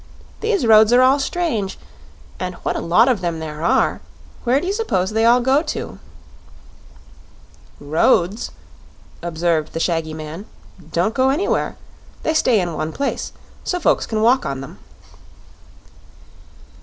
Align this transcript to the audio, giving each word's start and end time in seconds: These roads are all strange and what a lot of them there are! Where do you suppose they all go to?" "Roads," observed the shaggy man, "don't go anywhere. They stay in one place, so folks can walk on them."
These 0.39 0.65
roads 0.65 0.91
are 0.93 1.03
all 1.03 1.19
strange 1.19 1.77
and 2.39 2.55
what 2.65 2.75
a 2.75 2.79
lot 2.81 3.07
of 3.07 3.21
them 3.21 3.37
there 3.37 3.61
are! 3.63 4.01
Where 4.45 4.59
do 4.59 4.65
you 4.65 4.73
suppose 4.73 5.11
they 5.11 5.25
all 5.25 5.41
go 5.41 5.61
to?" 5.61 5.99
"Roads," 7.79 8.49
observed 9.21 9.73
the 9.73 9.79
shaggy 9.79 10.15
man, 10.15 10.47
"don't 10.91 11.13
go 11.13 11.29
anywhere. 11.29 11.77
They 12.23 12.33
stay 12.33 12.59
in 12.59 12.73
one 12.73 12.93
place, 12.93 13.31
so 13.63 13.79
folks 13.79 14.07
can 14.07 14.23
walk 14.23 14.43
on 14.43 14.61
them." 14.61 14.79